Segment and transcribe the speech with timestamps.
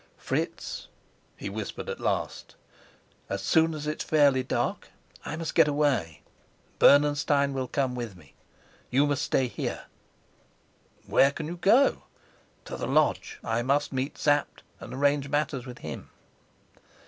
[0.17, 0.87] "Fritz,"
[1.37, 2.55] he whispered at last,
[3.29, 4.87] "as soon as it's fairly dark
[5.23, 6.23] I must get away.
[6.79, 8.33] Bernenstein will come with me.
[8.89, 9.83] You must stay here."
[11.05, 12.05] "Where can you go?"
[12.65, 13.37] "To the lodge.
[13.43, 16.09] I must meet Sapt and arrange matters with him."